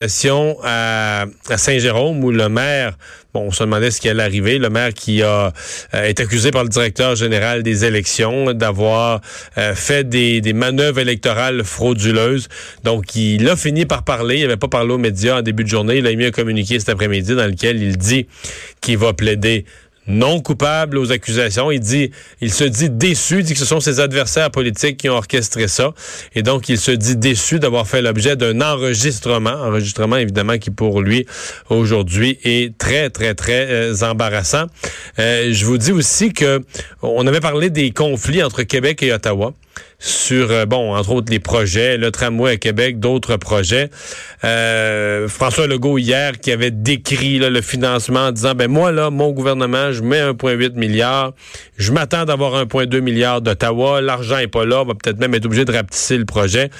à, 0.00 1.26
à 1.48 1.58
Saint-Jérôme 1.58 2.22
où 2.22 2.30
le 2.30 2.48
maire, 2.48 2.96
bon, 3.34 3.46
on 3.46 3.50
se 3.50 3.64
demandait 3.64 3.90
ce 3.90 4.00
qui 4.00 4.08
allait 4.08 4.22
arriver, 4.22 4.58
le 4.58 4.70
maire 4.70 4.94
qui 4.94 5.24
a 5.24 5.52
euh, 5.92 6.04
été 6.04 6.22
accusé 6.22 6.52
par 6.52 6.62
le 6.62 6.68
directeur 6.68 7.16
général 7.16 7.64
des 7.64 7.84
élections 7.84 8.52
d'avoir 8.52 9.20
euh, 9.56 9.74
fait 9.74 10.08
des, 10.08 10.40
des, 10.40 10.52
manœuvres 10.52 11.00
électorales 11.00 11.64
frauduleuses. 11.64 12.48
Donc, 12.84 13.16
il 13.16 13.48
a 13.48 13.56
fini 13.56 13.86
par 13.86 14.04
parler. 14.04 14.36
Il 14.36 14.42
n'avait 14.42 14.56
pas 14.56 14.68
parlé 14.68 14.94
aux 14.94 14.98
médias 14.98 15.38
en 15.38 15.42
début 15.42 15.64
de 15.64 15.68
journée. 15.68 15.96
Il 15.96 16.06
a 16.06 16.14
mis 16.14 16.26
un 16.26 16.30
communiqué 16.30 16.78
cet 16.78 16.90
après-midi 16.90 17.34
dans 17.34 17.46
lequel 17.46 17.82
il 17.82 17.98
dit 17.98 18.28
qu'il 18.80 18.98
va 18.98 19.14
plaider 19.14 19.64
non 20.08 20.40
coupable 20.40 20.98
aux 20.98 21.12
accusations. 21.12 21.70
Il 21.70 21.80
dit, 21.80 22.10
il 22.40 22.52
se 22.52 22.64
dit 22.64 22.90
déçu, 22.90 23.42
dit 23.42 23.52
que 23.52 23.58
ce 23.58 23.64
sont 23.64 23.80
ses 23.80 24.00
adversaires 24.00 24.50
politiques 24.50 24.96
qui 24.96 25.08
ont 25.08 25.16
orchestré 25.16 25.68
ça. 25.68 25.92
Et 26.34 26.42
donc, 26.42 26.68
il 26.68 26.78
se 26.78 26.90
dit 26.90 27.16
déçu 27.16 27.58
d'avoir 27.58 27.86
fait 27.86 28.02
l'objet 28.02 28.36
d'un 28.36 28.60
enregistrement. 28.60 29.50
Enregistrement, 29.50 30.16
évidemment, 30.16 30.58
qui 30.58 30.70
pour 30.70 31.02
lui, 31.02 31.26
aujourd'hui, 31.68 32.38
est 32.44 32.76
très, 32.78 33.10
très, 33.10 33.34
très 33.34 33.66
euh, 33.70 33.94
embarrassant. 34.02 34.64
Euh, 35.18 35.52
je 35.52 35.64
vous 35.64 35.78
dis 35.78 35.92
aussi 35.92 36.32
que 36.32 36.62
on 37.02 37.26
avait 37.26 37.40
parlé 37.40 37.70
des 37.70 37.90
conflits 37.90 38.42
entre 38.42 38.62
Québec 38.62 39.02
et 39.02 39.12
Ottawa 39.12 39.52
sur, 40.00 40.52
euh, 40.52 40.64
bon, 40.64 40.94
entre 40.94 41.10
autres 41.10 41.32
les 41.32 41.40
projets, 41.40 41.96
le 41.96 42.12
tramway 42.12 42.52
à 42.52 42.56
Québec, 42.56 43.00
d'autres 43.00 43.36
projets. 43.36 43.90
Euh, 44.44 45.26
François 45.26 45.66
Legault 45.66 45.98
hier 45.98 46.38
qui 46.38 46.52
avait 46.52 46.70
décrit 46.70 47.38
le 47.38 47.60
financement 47.60 48.26
en 48.26 48.32
disant, 48.32 48.54
ben 48.54 48.70
moi, 48.70 48.92
là, 48.92 49.10
mon 49.10 49.32
gouvernement, 49.32 49.90
je 49.90 50.02
mets 50.02 50.20
1,8 50.20 50.74
milliard, 50.74 51.32
je 51.78 51.90
m'attends 51.90 52.24
d'avoir 52.24 52.64
1,2 52.64 53.00
milliard 53.00 53.40
d'Ottawa, 53.40 54.00
l'argent 54.00 54.38
est 54.38 54.46
pas 54.46 54.64
là, 54.64 54.82
on 54.82 54.84
va 54.84 54.94
peut-être 54.94 55.18
même 55.18 55.34
être 55.34 55.46
obligé 55.46 55.64
de 55.64 55.72
rapetisser 55.72 56.16
le 56.16 56.24
projet. 56.24 56.70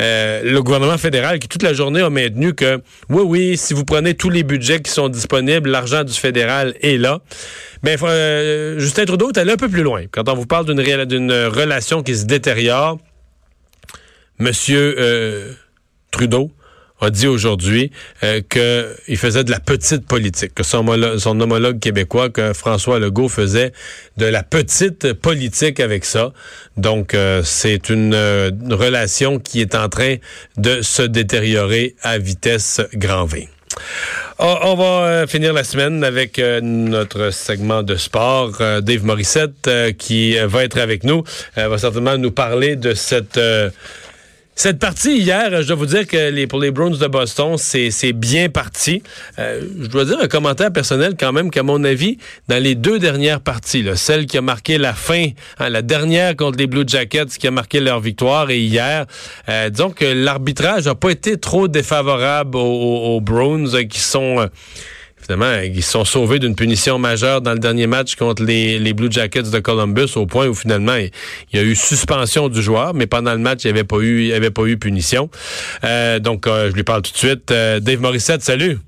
Euh, 0.00 0.42
le 0.42 0.60
gouvernement 0.60 0.98
fédéral 0.98 1.38
qui 1.38 1.46
toute 1.46 1.62
la 1.62 1.74
journée 1.74 2.00
a 2.00 2.10
maintenu 2.10 2.54
que, 2.54 2.80
oui, 3.08 3.22
oui, 3.24 3.56
si 3.56 3.74
vous 3.74 3.84
prenez 3.84 4.14
tous 4.14 4.30
les 4.30 4.42
budgets 4.42 4.82
qui 4.82 4.90
sont 4.90 5.08
disponibles, 5.08 5.70
l'argent 5.70 6.02
du 6.02 6.12
fédéral 6.12 6.74
est 6.82 6.98
là. 6.98 7.20
Ben, 7.84 7.98
euh, 8.02 8.78
Justin 8.78 9.04
Trudeau 9.04 9.30
est 9.30 9.38
allé 9.38 9.52
un 9.52 9.56
peu 9.56 9.68
plus 9.68 9.82
loin. 9.82 10.04
Quand 10.10 10.28
on 10.30 10.34
vous 10.34 10.46
parle 10.46 10.64
d'une 10.64 10.80
relation 10.80 12.02
qui 12.02 12.16
se 12.16 12.24
détériore, 12.24 12.63
Monsieur 14.38 14.96
euh, 14.98 15.52
Trudeau 16.10 16.50
a 17.00 17.10
dit 17.10 17.26
aujourd'hui 17.26 17.90
euh, 18.22 18.40
qu'il 18.40 19.16
faisait 19.16 19.44
de 19.44 19.50
la 19.50 19.60
petite 19.60 20.06
politique, 20.06 20.54
que 20.54 20.62
son 20.62 20.86
homologue, 20.88 21.78
québécois, 21.78 22.30
que 22.30 22.52
François 22.52 22.98
Legault 22.98 23.28
faisait 23.28 23.72
de 24.16 24.26
la 24.26 24.42
petite 24.42 25.12
politique 25.12 25.80
avec 25.80 26.04
ça. 26.04 26.32
Donc, 26.76 27.16
c'est 27.42 27.90
une, 27.90 28.14
relation 28.70 29.38
qui 29.38 29.60
est 29.60 29.74
en 29.74 29.88
train 29.88 30.16
de 30.56 30.82
se 30.82 31.02
détériorer 31.02 31.94
à 32.02 32.18
vitesse 32.18 32.80
grand 32.94 33.26
V. 33.26 33.48
Ah, 34.38 34.58
on 34.62 34.74
va 34.74 34.84
euh, 34.84 35.26
finir 35.26 35.52
la 35.52 35.62
semaine 35.62 36.02
avec 36.02 36.38
euh, 36.38 36.60
notre 36.60 37.30
segment 37.30 37.82
de 37.82 37.96
sport. 37.96 38.56
Euh, 38.60 38.80
Dave 38.80 39.04
Morissette, 39.04 39.70
qui 39.98 40.36
va 40.38 40.64
être 40.64 40.78
avec 40.78 41.04
nous, 41.04 41.22
va 41.56 41.78
certainement 41.78 42.18
nous 42.18 42.32
parler 42.32 42.76
de 42.76 42.94
cette 42.94 43.38
cette 44.56 44.78
partie 44.78 45.18
hier, 45.18 45.62
je 45.62 45.66
dois 45.66 45.76
vous 45.76 45.86
dire 45.86 46.06
que 46.06 46.30
les, 46.30 46.46
pour 46.46 46.60
les 46.60 46.70
Browns 46.70 46.96
de 46.96 47.06
Boston, 47.08 47.56
c'est 47.58 48.12
bien 48.12 48.48
parti. 48.48 49.02
Euh, 49.38 49.62
je 49.80 49.88
dois 49.88 50.04
dire 50.04 50.18
un 50.20 50.28
commentaire 50.28 50.72
personnel 50.72 51.14
quand 51.18 51.32
même 51.32 51.50
qu'à 51.50 51.64
mon 51.64 51.82
avis, 51.82 52.18
dans 52.46 52.62
les 52.62 52.76
deux 52.76 53.00
dernières 53.00 53.40
parties, 53.40 53.82
là, 53.82 53.96
celle 53.96 54.26
qui 54.26 54.38
a 54.38 54.42
marqué 54.42 54.78
la 54.78 54.94
fin, 54.94 55.28
hein, 55.58 55.70
la 55.70 55.82
dernière 55.82 56.36
contre 56.36 56.58
les 56.58 56.68
Blue 56.68 56.84
Jackets 56.86 57.36
qui 57.38 57.48
a 57.48 57.50
marqué 57.50 57.80
leur 57.80 57.98
victoire 57.98 58.50
et 58.50 58.60
hier, 58.60 59.06
euh, 59.48 59.70
disons 59.70 59.90
que 59.90 60.04
l'arbitrage 60.04 60.84
n'a 60.84 60.94
pas 60.94 61.10
été 61.10 61.36
trop 61.36 61.66
défavorable 61.66 62.56
aux, 62.56 63.16
aux, 63.16 63.20
Browns 63.20 63.88
qui 63.88 64.00
sont... 64.00 64.40
Euh, 64.40 64.46
Évidemment, 65.24 65.58
ils 65.62 65.82
sont 65.82 66.04
sauvés 66.04 66.38
d'une 66.38 66.54
punition 66.54 66.98
majeure 66.98 67.40
dans 67.40 67.54
le 67.54 67.58
dernier 67.58 67.86
match 67.86 68.14
contre 68.14 68.44
les, 68.44 68.92
Blue 68.92 69.10
Jackets 69.10 69.50
de 69.50 69.58
Columbus, 69.58 70.16
au 70.16 70.26
point 70.26 70.46
où 70.46 70.54
finalement 70.54 70.96
il, 70.96 71.10
y 71.54 71.58
a 71.58 71.62
eu 71.62 71.74
suspension 71.74 72.50
du 72.50 72.60
joueur, 72.60 72.92
mais 72.92 73.06
pendant 73.06 73.32
le 73.32 73.38
match, 73.38 73.64
il 73.64 73.68
n'y 73.68 73.78
avait 73.78 73.84
pas 73.84 73.98
eu, 74.00 74.24
il 74.26 74.34
avait 74.34 74.50
pas 74.50 74.64
eu 74.64 74.76
punition. 74.76 75.30
Euh, 75.82 76.18
donc, 76.18 76.46
euh, 76.46 76.68
je 76.68 76.74
lui 76.74 76.82
parle 76.82 77.00
tout 77.00 77.12
de 77.12 77.16
suite. 77.16 77.50
Euh, 77.50 77.80
Dave 77.80 78.00
Morissette, 78.00 78.42
salut. 78.42 78.78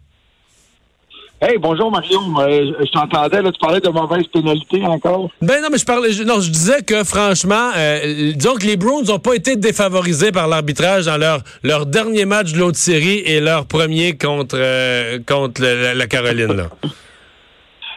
Hey, 1.38 1.58
bonjour 1.58 1.90
Mario. 1.90 2.18
Euh, 2.38 2.72
je 2.80 2.92
t'entendais, 2.92 3.42
là, 3.42 3.52
tu 3.52 3.58
parlais 3.58 3.80
de 3.80 3.90
mauvaise 3.90 4.26
pénalité 4.28 4.82
encore. 4.86 5.28
Ben 5.42 5.60
non, 5.60 5.68
mais 5.70 5.76
je 5.76 5.84
parlais, 5.84 6.08
non, 6.24 6.40
je 6.40 6.50
disais 6.50 6.82
que 6.82 7.04
franchement, 7.04 7.72
euh, 7.76 8.32
disons 8.34 8.54
que 8.54 8.64
les 8.64 8.78
Bruins 8.78 9.02
n'ont 9.02 9.18
pas 9.18 9.34
été 9.34 9.54
défavorisés 9.54 10.32
par 10.32 10.48
l'arbitrage 10.48 11.04
dans 11.04 11.18
leur, 11.18 11.40
leur 11.62 11.84
dernier 11.84 12.24
match 12.24 12.54
de 12.54 12.58
l'autre 12.58 12.78
série 12.78 13.18
et 13.18 13.40
leur 13.40 13.66
premier 13.66 14.16
contre, 14.16 14.56
euh, 14.58 15.18
contre 15.28 15.60
la, 15.60 16.06
Caroline, 16.06 16.54
là. 16.54 16.68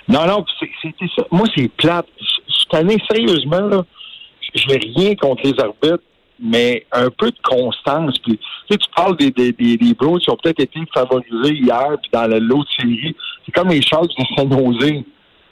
non, 0.09 0.25
non, 0.27 0.45
c'était 0.81 1.07
ça. 1.15 1.23
Moi, 1.31 1.47
c'est 1.55 1.71
plate. 1.77 2.07
Je 2.19 2.77
connais 2.77 2.97
sérieusement, 3.09 3.61
là. 3.61 3.85
Je 4.53 4.67
n'ai 4.67 4.79
rien 4.79 5.15
contre 5.15 5.43
les 5.45 5.57
arbitres 5.57 6.03
mais 6.41 6.85
un 6.91 7.09
peu 7.09 7.31
de 7.31 7.37
constance. 7.43 8.17
Puis, 8.19 8.37
tu, 8.37 8.43
sais, 8.69 8.77
tu 8.77 8.89
parles 8.95 9.17
des, 9.17 9.31
des, 9.31 9.51
des, 9.51 9.77
des 9.77 9.93
Bros 9.93 10.17
qui 10.19 10.29
ont 10.29 10.37
peut-être 10.41 10.61
été 10.61 10.79
favorisés 10.93 11.53
hier, 11.53 11.97
puis 12.01 12.11
dans 12.11 12.27
l'autre 12.27 12.69
série. 12.79 13.15
C'est 13.45 13.51
comme 13.51 13.69
les 13.69 13.81
Sharks 13.81 14.09
de 14.17 14.25
San 14.35 14.51
Jose. 14.51 15.03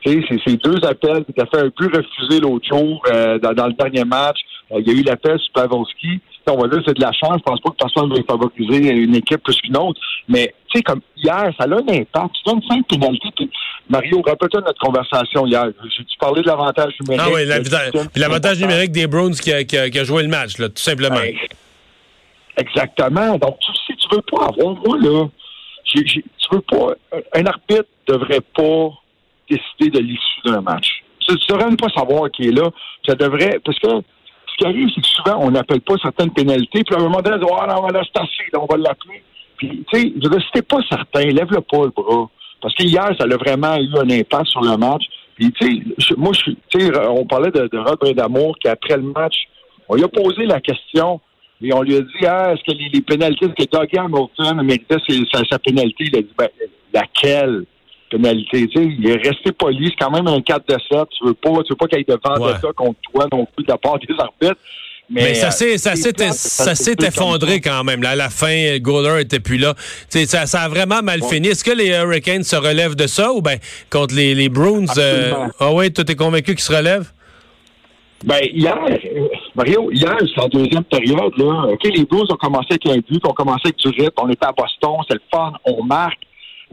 Tu 0.02 0.12
sais, 0.12 0.26
c'est 0.30 0.50
ces 0.50 0.58
deux 0.58 0.78
appels 0.86 1.26
qui 1.26 1.34
t'a 1.34 1.46
fait 1.48 1.60
un 1.60 1.70
peu 1.70 1.86
refuser 1.86 2.40
l'autre 2.40 2.68
jour 2.68 3.02
euh, 3.12 3.40
dans, 3.40 3.68
le 3.68 3.74
dernier 3.74 4.06
match. 4.06 4.38
Euh, 4.72 4.80
il 4.80 4.88
y 4.88 4.92
a 4.92 5.00
eu 5.00 5.04
l'appel 5.04 5.40
sur 5.40 5.54
Pavelski. 5.54 6.22
On 6.50 6.58
va 6.58 6.68
dire 6.68 6.82
c'est 6.86 6.94
de 6.94 7.02
la 7.02 7.12
chance. 7.12 7.38
Je 7.40 7.44
pense 7.44 7.60
pas 7.60 7.70
que 7.72 7.76
personne 7.76 8.10
va 8.10 8.16
favoriser 8.28 8.92
une 8.92 9.16
équipe 9.16 9.44
plus 9.44 9.56
qu'une 9.62 9.78
autre. 9.78 10.00
Mais 10.28 10.54
tu 10.70 10.78
sais, 10.78 10.84
comme 10.84 11.02
hier, 11.16 11.52
ça 11.58 11.66
a 11.66 11.68
un 11.68 11.88
impact. 11.88 12.36
Tu 12.36 12.44
donnes 12.46 12.62
cinq 12.70 12.88
pénalités. 12.88 13.50
Mario, 13.90 14.22
rappelle-toi 14.26 14.62
notre 14.62 14.80
conversation 14.80 15.46
hier. 15.46 15.66
Tu 15.94 16.18
parlais 16.20 16.42
de 16.42 16.48
l'avantage 16.48 16.94
numérique? 17.02 17.26
Ah 17.26 17.32
oui, 17.34 18.10
l'avantage 18.16 18.60
numérique 18.60 18.92
des 18.92 19.08
Browns 19.08 19.36
qui 19.36 19.54
a, 19.54 19.64
qui, 19.64 19.78
a, 19.78 20.04
joué 20.04 20.24
le 20.24 20.30
match, 20.30 20.58
là, 20.58 20.70
tout 20.70 20.82
simplement. 20.82 21.22
exactement. 22.58 23.38
Donc, 23.38 23.58
si 23.88 23.96
tu 23.96 24.08
veux 24.16 24.22
pas 24.22 24.46
avoir, 24.46 24.76
moi, 24.76 24.98
là, 25.00 25.28
tu 25.86 26.24
veux 26.52 26.62
pas. 26.62 26.94
Un 27.34 27.46
arbitre 27.46 27.90
devrait 28.08 28.42
pas 28.56 28.90
décider 29.50 29.90
de 29.90 30.00
l'issue 30.00 30.42
d'un 30.46 30.62
match. 30.62 31.04
Tu 31.20 31.34
ne 31.34 31.38
devrais 31.50 31.66
même 31.66 31.78
pas 31.78 31.90
savoir 31.90 32.30
qui 32.32 32.48
est 32.48 32.52
là. 32.52 32.70
Ça 33.06 33.16
devrait. 33.16 33.60
Parce 33.64 33.80
que 33.80 33.88
ce 34.58 34.64
qui 34.64 34.66
arrive, 34.66 34.90
c'est 34.94 35.02
que 35.02 35.08
souvent, 35.08 35.40
on 35.42 35.52
n'appelle 35.52 35.82
pas 35.82 35.96
certaines 36.02 36.32
pénalités. 36.32 36.84
Puis 36.84 36.96
à 36.96 37.00
un 37.00 37.04
moment 37.04 37.22
donné, 37.22 37.38
on 37.44 37.56
va 37.56 37.80
oh, 37.80 37.92
là, 37.92 38.02
c'est 38.04 38.22
assez, 38.22 38.50
on 38.60 38.66
va 38.66 38.78
l'appeler. 38.78 39.24
Puis, 39.58 39.84
tu 39.92 40.00
sais, 40.00 40.14
je 40.22 40.62
pas 40.62 40.78
certain, 40.90 41.24
lève-le 41.24 41.62
pas 41.62 41.86
le 41.86 41.90
bras. 41.90 42.30
Parce 42.62 42.74
que 42.76 42.84
hier, 42.84 43.10
ça 43.18 43.26
a 43.26 43.38
vraiment 43.38 43.76
eu 43.78 43.90
un 43.98 44.10
impact 44.10 44.48
sur 44.48 44.62
le 44.62 44.78
match. 44.78 45.04
Puis, 45.36 45.52
tu 45.52 45.84
sais, 46.00 46.16
moi, 46.16 46.32
je 46.34 46.52
tu 46.70 46.80
sais, 46.80 47.08
on 47.08 47.26
parlait 47.26 47.52
de, 47.52 47.68
de 47.72 47.78
Rod 47.78 48.00
Brindamour 48.00 48.58
qui, 48.60 48.68
après 48.68 48.98
le 48.98 49.04
match, 49.04 49.36
on 49.88 49.96
lui 49.96 50.04
a 50.04 50.08
posé 50.08 50.46
la 50.46 50.60
question 50.60 51.22
et 51.62 51.74
on 51.74 51.82
lui 51.82 51.96
a 51.96 52.02
dit, 52.02 52.26
ah, 52.28 52.54
est-ce 52.54 52.64
que 52.64 52.78
les, 52.78 53.02
pénalités, 53.02 53.46
est-ce 53.46 53.66
que 53.66 53.72
Doug 53.72 53.90
Hamilton 53.98 54.62
méritait 54.64 54.98
sa, 55.32 55.44
sa, 55.50 55.60
pénalité? 55.60 56.06
Il 56.06 56.16
a 56.18 56.22
dit, 56.22 56.34
ben, 56.38 56.50
laquelle? 56.94 57.66
Pénalité? 58.10 58.68
Tu 58.68 58.78
sais, 58.78 58.86
il 59.00 59.10
est 59.10 59.16
resté 59.16 59.52
poli. 59.52 59.90
C'est 59.90 60.06
quand 60.06 60.12
même 60.12 60.28
un 60.28 60.42
4 60.42 60.68
de 60.68 60.74
7. 60.92 61.08
Tu 61.18 61.26
veux 61.26 61.34
pas, 61.34 61.50
tu 61.64 61.72
veux 61.72 61.76
pas 61.76 61.88
qu'il 61.88 62.00
y 62.00 62.02
ait 62.02 62.06
de 62.06 62.20
vendetta 62.24 62.70
contre 62.76 63.00
toi 63.12 63.28
non 63.32 63.48
plus 63.56 63.66
de 63.66 63.72
la 63.72 63.78
part 63.78 64.00
des 64.00 64.08
arbitres. 64.18 64.62
Mais, 65.10 65.36
ça 65.36 65.52
s'est 65.52 65.78
ça 65.78 65.96
s'est 65.96 66.96
effondré 67.02 67.62
quand 67.62 67.84
même. 67.86 68.02
Là, 68.04 68.10
à 68.10 68.16
la 68.16 68.30
fin, 68.30 68.78
Goller 68.80 69.22
était 69.22 69.40
plus 69.40 69.58
là. 69.58 69.74
Ça, 70.10 70.46
ça 70.46 70.62
a 70.62 70.68
vraiment 70.68 71.02
mal 71.02 71.24
fini. 71.24 71.48
Est-ce 71.48 71.64
que 71.64 71.72
les 71.72 71.90
Hurricanes 71.90 72.44
se 72.44 72.58
relèvent 72.58 72.96
de 72.96 73.08
ça 73.08 73.32
ou 73.32 73.42
ben 73.42 73.58
contre 73.90 74.16
les, 74.16 74.36
les 74.36 74.50
Bruins? 74.50 74.86
Euh, 74.98 75.48
ah 75.60 75.72
oui, 75.72 75.94
tu 75.94 76.02
es 76.02 76.16
convaincu 76.16 76.56
qu'ils 76.56 76.60
se 76.60 76.76
relèvent? 76.76 77.10
Ben, 78.26 78.40
hier, 78.52 78.78
euh, 78.90 79.28
Mario, 79.56 79.92
hier, 79.92 80.18
c'est 80.20 80.42
en 80.42 80.48
deuxième 80.48 80.84
période, 80.84 81.38
là. 81.38 81.68
OK, 81.72 81.84
les 81.84 82.04
Bruins 82.04 82.26
ont 82.30 82.36
commencé 82.36 82.68
avec 82.72 82.88
un 82.88 82.98
but, 82.98 83.26
ont 83.26 83.34
commencé 83.34 83.62
avec 83.66 83.78
du 83.78 83.90
rythme. 83.90 84.14
On 84.18 84.30
était 84.30 84.46
à 84.46 84.52
Boston, 84.52 84.96
c'est 85.08 85.14
le 85.14 85.22
fun, 85.32 85.54
on 85.66 85.84
marque. 85.84 86.20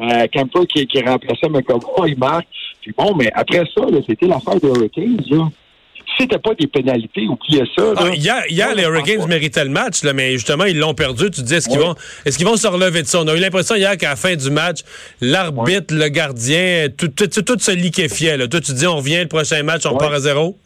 Euh, 0.01 0.27
Kemper 0.33 0.67
qui, 0.67 0.87
qui 0.87 1.01
remplaçait 1.03 1.49
McCoy, 1.49 2.11
il 2.11 2.19
marque. 2.19 2.49
Puis 2.81 2.93
bon, 2.97 3.15
mais 3.15 3.31
après 3.35 3.65
ça, 3.75 3.83
c'était 4.07 4.27
l'affaire 4.27 4.61
des 4.61 4.69
Hurricanes, 4.69 5.23
là 5.31 5.49
c'était 6.19 6.39
pas 6.39 6.55
des 6.55 6.67
pénalités, 6.67 7.27
oubliez 7.29 7.65
ça. 7.77 7.93
Ah, 7.97 8.11
hier, 8.15 8.75
les 8.75 8.83
Hurricanes 8.83 9.27
méritaient 9.27 9.65
le 9.65 9.71
match, 9.71 10.03
là, 10.03 10.13
mais 10.13 10.33
justement, 10.33 10.65
ils 10.65 10.79
l'ont 10.79 10.95
perdu. 10.95 11.25
Tu 11.31 11.43
te 11.43 11.47
dis, 11.47 11.55
est-ce 11.55 11.69
qu'ils 11.69 11.79
vont, 11.79 11.95
est 12.25 12.37
qu'ils 12.37 12.47
vont 12.47 12.57
se 12.57 12.67
relever 12.67 13.03
de 13.03 13.07
ça? 13.07 13.21
On 13.21 13.29
a 13.29 13.35
eu 13.35 13.41
l'impression 13.41 13.75
hier 13.75 13.97
qu'à 13.97 14.11
la 14.11 14.17
fin 14.17 14.35
du 14.37 14.51
match, 14.51 14.81
l'arbitre, 15.21 15.95
le 15.95 16.09
gardien, 16.09 16.89
tout, 16.97 17.09
tout, 17.09 17.27
tout, 17.27 17.59
se 17.59 17.71
liquéfiait. 17.71 18.37
Là. 18.37 18.49
Toi, 18.49 18.61
tu 18.61 18.73
dis, 18.73 18.87
on 18.87 18.97
revient 18.97 19.21
le 19.21 19.29
prochain 19.29 19.63
match, 19.63 19.87
on 19.87 19.97
part 19.97 20.13
à 20.13 20.21
zéro? 20.21 20.57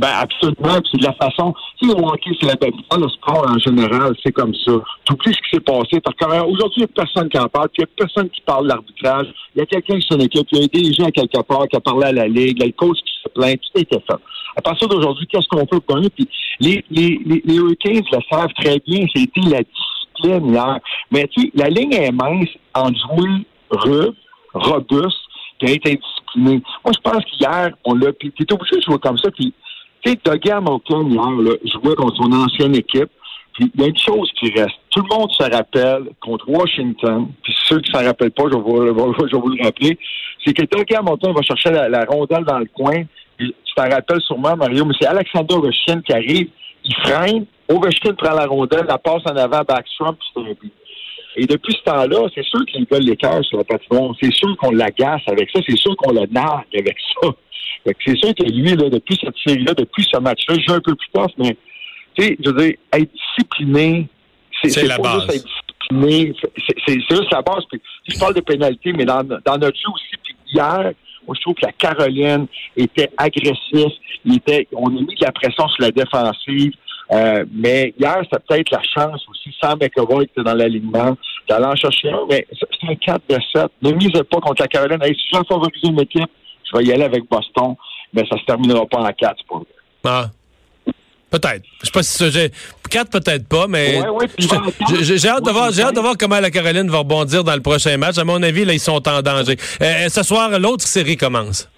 Ben 0.00 0.08
absolument. 0.18 0.80
C'est 0.90 0.98
de 0.98 1.04
la 1.04 1.12
façon. 1.12 1.52
Sais, 1.78 1.86
le 1.86 2.02
hockey, 2.02 2.30
c'est 2.40 2.46
la 2.46 2.54
belle 2.54 2.72
Le 2.72 3.08
sport 3.10 3.44
en 3.46 3.58
général, 3.58 4.16
c'est 4.24 4.32
comme 4.32 4.54
ça. 4.54 4.72
Tout 5.04 5.16
plus 5.16 5.34
ce 5.34 5.38
qui 5.42 5.50
s'est 5.56 5.60
passé. 5.60 6.00
Parce 6.00 6.16
qu'aujourd'hui, 6.16 6.76
il 6.78 6.80
n'y 6.80 6.84
a 6.84 7.04
personne 7.04 7.28
qui 7.28 7.38
en 7.38 7.48
parle. 7.48 7.68
Puis 7.68 7.82
il 7.82 7.84
n'y 7.84 7.92
a 7.92 8.06
personne 8.06 8.30
qui 8.30 8.40
parle 8.40 8.64
de 8.64 8.68
l'arbitrage. 8.68 9.26
Il 9.54 9.58
y 9.58 9.62
a 9.62 9.66
quelqu'un 9.66 9.98
qui 9.98 10.06
son 10.10 10.18
équipe, 10.20 10.48
il 10.52 10.58
y 10.58 10.64
a 10.64 10.68
des 10.68 10.92
gens 10.94 11.10
quelque 11.10 11.42
part 11.42 11.68
qui 11.68 11.76
a 11.76 11.80
parlé 11.80 12.06
à 12.06 12.12
la 12.12 12.28
Ligue, 12.28 12.56
il 12.56 12.60
y 12.60 12.62
a 12.62 12.66
le 12.66 12.72
coach 12.72 12.96
qui 12.96 13.12
se 13.22 13.28
plaint. 13.28 13.60
Tout 13.60 13.78
était 13.78 14.00
fait. 14.00 14.22
À 14.56 14.62
partir 14.62 14.88
d'aujourd'hui, 14.88 15.26
qu'est-ce 15.26 15.48
qu'on 15.48 15.66
peut 15.66 15.80
gagner? 15.86 16.08
Puis 16.08 16.26
les, 16.60 16.82
les, 16.90 17.20
les, 17.26 17.42
les 17.44 17.58
le 17.58 18.18
savent 18.30 18.54
très 18.58 18.78
bien. 18.86 19.04
C'était 19.14 19.40
la 19.50 19.60
discipline 19.60 20.54
hier. 20.54 20.78
Mais 21.10 21.28
tu 21.28 21.42
sais, 21.42 21.50
la 21.54 21.68
ligne 21.68 21.92
est 21.92 22.10
mince 22.10 22.48
en 22.74 22.86
jouer 22.86 23.44
rude, 23.70 24.14
robuste, 24.54 25.18
qui 25.58 25.72
être 25.72 25.86
indiscipliné. 25.86 26.62
Moi, 26.84 26.92
je 26.94 27.00
pense 27.10 27.24
qu'hier, 27.26 27.70
on 27.84 27.94
l'a. 27.94 28.12
Puis 28.14 28.32
t'es 28.32 28.50
obligé 28.50 28.76
de 28.76 28.82
jouer 28.82 28.98
comme 28.98 29.18
ça. 29.18 29.30
Puis, 29.30 29.52
tu 30.02 30.10
sais, 30.10 30.18
Dougie 30.24 30.50
Hamilton, 30.50 31.10
hier, 31.10 31.30
là, 31.30 31.52
jouait 31.64 31.94
contre 31.94 32.16
son 32.16 32.32
ancienne 32.32 32.74
équipe. 32.74 33.10
Puis 33.54 33.70
il 33.74 33.80
y 33.80 33.84
a 33.84 33.88
une 33.88 33.98
chose 33.98 34.30
qui 34.38 34.50
reste. 34.52 34.76
Tout 34.90 35.02
le 35.02 35.16
monde 35.16 35.30
se 35.32 35.42
rappelle 35.42 36.10
contre 36.20 36.48
Washington, 36.48 37.26
puis 37.42 37.54
ceux 37.66 37.80
qui 37.80 37.90
ne 37.92 37.98
s'en 37.98 38.04
rappellent 38.04 38.30
pas, 38.30 38.44
je 38.50 38.56
vais, 38.56 38.60
vous, 38.60 39.48
le 39.48 39.64
rappeler, 39.64 39.98
c'est 40.44 40.54
que 40.54 40.62
Dougie 40.62 40.94
Hamilton 40.94 41.32
va 41.34 41.42
chercher 41.42 41.70
la, 41.70 42.04
rondelle 42.04 42.44
dans 42.44 42.58
le 42.58 42.66
coin. 42.66 43.02
tu 43.38 43.52
t'en 43.76 43.88
rappelles 43.88 44.20
sûrement, 44.20 44.56
Mario, 44.56 44.84
mais 44.84 44.94
c'est 45.00 45.08
Alexander 45.08 45.54
Ovechkin 45.54 46.00
qui 46.02 46.12
arrive, 46.12 46.48
il 46.84 46.94
freine, 47.02 47.46
Ovechkin 47.68 48.14
prend 48.14 48.34
la 48.34 48.46
rondelle, 48.46 48.86
la 48.88 48.98
passe 48.98 49.22
en 49.26 49.36
avant, 49.36 49.62
backstrom, 49.66 50.14
puis 50.14 50.28
c'est 50.32 50.40
un 50.40 50.54
but. 50.60 50.72
Et 51.36 51.46
depuis 51.46 51.74
ce 51.74 51.82
temps-là, 51.90 52.28
c'est 52.34 52.44
sûr 52.44 52.64
qu'il 52.66 52.86
veulent 52.90 53.04
les 53.04 53.16
cœurs 53.16 53.44
sur 53.44 53.58
le 53.58 53.64
patron. 53.64 54.14
C'est 54.20 54.32
sûr 54.32 54.56
qu'on 54.56 54.72
l'agace 54.72 55.22
avec 55.28 55.48
ça. 55.50 55.60
C'est 55.66 55.76
sûr 55.76 55.96
qu'on 55.96 56.12
le 56.12 56.26
nargue 56.26 56.66
avec 56.76 56.96
ça. 57.22 57.28
C'est 57.84 58.16
sûr 58.16 58.34
que 58.34 58.44
lui, 58.44 58.74
là, 58.76 58.88
depuis 58.90 59.18
cette 59.22 59.36
série-là, 59.44 59.74
depuis 59.74 60.06
ce 60.10 60.18
match-là, 60.18 60.56
je 60.58 60.66
joue 60.66 60.74
un 60.74 60.80
peu 60.80 60.94
plus 60.94 61.08
tough, 61.12 61.30
mais 61.38 61.56
tu 62.14 62.22
sais, 62.22 62.36
je 62.38 62.50
veux 62.50 62.62
dire, 62.62 62.74
être 62.92 63.10
discipliné, 63.12 64.08
c'est 64.62 64.82
la 64.82 64.98
base. 64.98 65.22
Juste 65.22 65.34
être 65.34 65.46
discipliné, 65.46 66.34
c'est 66.86 67.00
juste 67.00 67.32
la 67.32 67.42
base. 67.42 67.64
Puis, 67.70 67.80
je 68.08 68.18
parle 68.18 68.34
de 68.34 68.40
pénalité, 68.40 68.92
mais 68.92 69.04
dans, 69.04 69.22
dans 69.22 69.58
notre 69.58 69.76
jeu 69.76 69.88
aussi, 69.92 70.16
puis 70.22 70.34
hier, 70.52 70.92
moi, 71.26 71.36
je 71.36 71.40
trouve 71.42 71.54
que 71.54 71.66
la 71.66 71.72
Caroline 71.72 72.46
était 72.76 73.10
agressive. 73.16 73.92
Il 74.24 74.36
était, 74.36 74.66
on 74.72 74.88
a 74.88 75.00
mis 75.00 75.14
de 75.14 75.24
la 75.24 75.32
pression 75.32 75.68
sur 75.68 75.82
la 75.82 75.90
défensive. 75.90 76.72
Euh, 77.12 77.44
mais 77.52 77.92
hier, 77.98 78.22
c'est 78.30 78.44
peut-être 78.46 78.70
la 78.70 78.82
chance 78.82 79.24
aussi, 79.28 79.54
sans 79.60 79.76
McAvoy 79.76 80.26
qui 80.26 80.32
était 80.32 80.42
dans 80.42 80.54
l'alignement, 80.54 81.16
d'aller 81.48 81.66
en 81.66 81.74
chercher 81.74 82.10
un, 82.10 82.20
mais 82.28 82.46
c'est 82.52 82.88
un 82.88 82.94
4 82.94 83.22
de 83.28 83.38
7. 83.54 83.66
Ne 83.82 83.92
misez 83.92 84.22
pas 84.22 84.38
contre 84.38 84.62
la 84.62 84.68
Caroline. 84.68 84.98
si 85.02 85.26
je 85.32 85.38
veux 85.38 85.44
favoriser 85.44 85.88
une 85.88 86.00
équipe, 86.00 86.30
je 86.72 86.78
vais 86.78 86.84
y 86.84 86.92
aller 86.92 87.04
avec 87.04 87.28
Boston, 87.28 87.74
mais 88.12 88.24
ça 88.28 88.38
se 88.38 88.44
terminera 88.44 88.86
pas 88.86 88.98
en 88.98 89.12
4, 89.12 89.36
pour 89.46 89.64
Ah. 90.04 90.30
Peut-être. 91.30 91.62
Je 91.80 91.86
sais 91.86 91.92
pas 91.92 92.02
si 92.02 92.30
j'ai 92.32 92.50
quatre 92.90 93.10
peut-être 93.10 93.46
pas, 93.46 93.68
mais 93.68 94.00
j'ai 94.36 95.28
hâte 95.28 95.44
de 95.44 95.50
voir, 95.52 95.70
j'ai 95.70 95.82
hâte 95.82 95.94
de 95.94 96.00
voir 96.00 96.14
comment 96.18 96.40
la 96.40 96.50
Caroline 96.50 96.90
va 96.90 96.98
rebondir 96.98 97.44
dans 97.44 97.54
le 97.54 97.60
prochain 97.60 97.96
match. 97.96 98.18
À 98.18 98.24
mon 98.24 98.42
avis, 98.42 98.64
là, 98.64 98.72
ils 98.72 98.80
sont 98.80 99.08
en 99.08 99.22
danger. 99.22 99.56
Euh, 99.80 100.08
ce 100.08 100.24
soir, 100.24 100.50
l'autre 100.58 100.84
série 100.84 101.16
commence. 101.16 101.68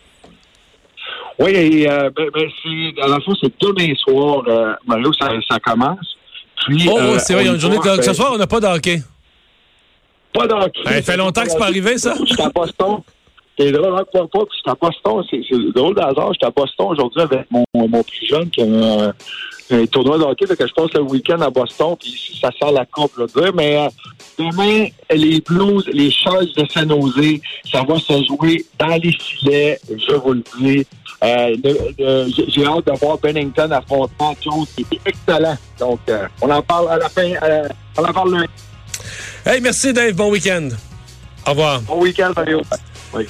Oui, 1.38 1.50
et, 1.50 1.90
euh, 1.90 2.08
ben, 2.16 2.28
ben, 2.32 2.48
c'est, 2.62 3.02
à 3.02 3.08
la 3.08 3.20
fois, 3.20 3.34
c'est 3.42 3.52
demain 3.60 3.92
soir, 3.96 4.42
euh, 4.48 4.72
Mario, 4.86 5.12
ça, 5.12 5.28
ça 5.50 5.58
commence. 5.58 6.16
Puis, 6.66 6.88
oh, 6.90 6.98
euh, 6.98 7.18
c'est 7.18 7.34
vrai, 7.34 7.42
il 7.42 7.46
y 7.46 7.50
a 7.50 7.54
une 7.54 7.60
journée 7.60 7.78
de... 7.78 8.02
Ce 8.02 8.14
soir, 8.14 8.30
on 8.32 8.38
n'a 8.38 8.46
pas 8.46 8.60
de 8.60 8.66
hockey. 8.66 9.02
Pas 10.32 10.46
de 10.46 10.54
hockey. 10.54 10.80
Ça 10.84 11.02
fait 11.02 11.16
longtemps 11.16 11.42
que 11.42 11.50
c'est 11.50 11.58
pas 11.58 11.66
arrivé, 11.66 11.98
ça? 11.98 12.14
Je 12.20 12.32
suis 12.32 12.42
à 12.42 12.48
Boston. 12.48 13.00
C'est 13.58 13.70
drôle, 13.70 13.94
hein, 13.98 14.04
pas, 14.12 14.26
pas, 14.26 14.40
je 14.64 14.70
à 14.70 14.74
Boston. 14.74 15.22
C'est, 15.30 15.72
drôle 15.74 15.94
d'hasard. 15.94 16.32
J'étais 16.32 16.46
à 16.46 16.50
Boston 16.50 16.86
aujourd'hui 16.90 17.20
avec 17.22 17.46
mon, 17.50 17.64
mon 17.74 18.02
plus 18.02 18.26
jeune 18.26 18.48
qui 18.50 18.62
a 18.62 18.64
un, 18.64 19.12
un 19.72 19.86
tournoi 19.86 20.18
de 20.18 20.24
hockey, 20.24 20.46
que 20.46 20.66
je 20.66 20.72
passe 20.72 20.92
le 20.94 21.02
week-end 21.02 21.40
à 21.40 21.50
Boston, 21.50 21.96
puis 21.98 22.38
ça 22.40 22.50
sort 22.58 22.72
la 22.72 22.84
coupe, 22.86 23.16
là. 23.16 23.26
Mais 23.54 23.76
euh, 23.76 23.88
demain, 24.38 24.86
les 25.10 25.40
Blues, 25.40 25.88
les 25.92 26.10
Charles 26.10 26.46
de 26.56 26.66
San 26.70 26.88
Jose, 26.88 27.40
ça 27.70 27.82
va 27.82 27.98
se 27.98 28.24
jouer 28.24 28.64
dans 28.78 29.00
les 29.02 29.12
filets, 29.12 29.80
je 29.88 30.14
vous 30.14 30.32
le 30.34 30.44
dis. 30.58 30.86
Euh, 31.22 31.54
j'ai 32.48 32.66
hâte 32.66 32.86
de 32.86 32.98
voir 32.98 33.18
Bennington 33.18 33.70
affronter 33.70 34.12
Jones, 34.42 34.66
qui 34.76 34.86
est 34.90 35.00
excellent. 35.06 35.56
Donc, 35.78 36.00
euh, 36.08 36.26
on 36.40 36.50
en 36.50 36.62
parle 36.62 36.90
à 36.90 36.98
la 36.98 37.08
fin, 37.08 37.32
on 37.96 38.04
en 38.04 38.12
parle 38.12 38.32
lundi. 38.32 38.48
Hey, 39.46 39.60
merci 39.60 39.92
Dave, 39.92 40.14
bon 40.14 40.30
week-end. 40.30 40.68
Au 41.46 41.50
revoir. 41.50 41.80
Bon 41.82 42.00
week-end, 42.00 42.32
Mario. 42.36 42.62
Oui. 43.14 43.26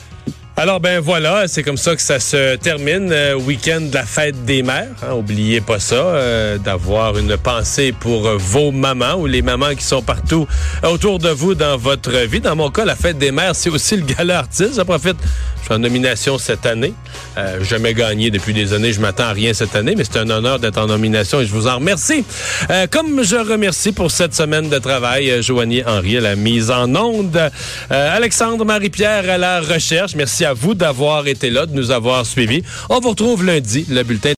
Alors 0.54 0.80
ben 0.80 1.00
voilà, 1.00 1.48
c'est 1.48 1.62
comme 1.62 1.78
ça 1.78 1.96
que 1.96 2.02
ça 2.02 2.20
se 2.20 2.56
termine. 2.56 3.10
Euh, 3.10 3.34
week-end 3.34 3.80
de 3.80 3.94
la 3.94 4.04
fête 4.04 4.44
des 4.44 4.62
mères. 4.62 4.90
Hein, 5.02 5.14
oubliez 5.14 5.62
pas 5.62 5.78
ça, 5.78 5.94
euh, 5.94 6.58
d'avoir 6.58 7.16
une 7.16 7.38
pensée 7.38 7.92
pour 7.92 8.28
vos 8.36 8.70
mamans 8.70 9.14
ou 9.14 9.26
les 9.26 9.40
mamans 9.40 9.74
qui 9.74 9.82
sont 9.82 10.02
partout 10.02 10.46
autour 10.82 11.18
de 11.18 11.30
vous 11.30 11.54
dans 11.54 11.78
votre 11.78 12.12
vie. 12.26 12.40
Dans 12.40 12.54
mon 12.54 12.70
cas, 12.70 12.84
la 12.84 12.96
fête 12.96 13.16
des 13.16 13.32
mères, 13.32 13.56
c'est 13.56 13.70
aussi 13.70 13.96
le 13.96 14.04
gala 14.04 14.40
artiste. 14.40 14.82
Profite. 14.84 15.16
Je 15.62 15.66
suis 15.66 15.74
en 15.74 15.78
nomination 15.78 16.38
cette 16.38 16.66
année. 16.66 16.92
Euh, 17.38 17.62
jamais 17.62 17.94
gagné 17.94 18.30
depuis 18.30 18.52
des 18.52 18.72
années. 18.72 18.92
Je 18.92 19.00
m'attends 19.00 19.24
à 19.24 19.32
rien 19.32 19.54
cette 19.54 19.74
année, 19.76 19.94
mais 19.96 20.04
c'est 20.04 20.18
un 20.18 20.28
honneur 20.28 20.58
d'être 20.58 20.78
en 20.78 20.86
nomination 20.86 21.40
et 21.40 21.46
je 21.46 21.52
vous 21.52 21.68
en 21.68 21.76
remercie. 21.76 22.24
Euh, 22.70 22.86
comme 22.90 23.22
je 23.22 23.36
remercie 23.36 23.92
pour 23.92 24.10
cette 24.10 24.34
semaine 24.34 24.68
de 24.68 24.78
travail, 24.78 25.42
Joanie 25.42 25.82
Henry 25.86 26.18
à 26.18 26.20
la 26.20 26.36
mise 26.36 26.70
en 26.70 26.94
onde, 26.94 27.50
Alexandre 27.90 28.64
Marie-Pierre 28.64 29.28
à 29.30 29.38
la 29.38 29.60
recherche. 29.60 30.14
Merci 30.14 30.44
à 30.44 30.52
vous 30.52 30.74
d'avoir 30.74 31.26
été 31.26 31.50
là, 31.50 31.66
de 31.66 31.74
nous 31.74 31.90
avoir 31.90 32.26
suivis. 32.26 32.62
On 32.88 33.00
vous 33.00 33.10
retrouve 33.10 33.44
lundi, 33.44 33.86
le 33.88 34.02
bulletin 34.02 34.30